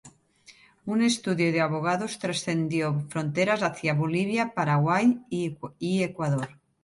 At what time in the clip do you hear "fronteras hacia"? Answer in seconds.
3.09-3.93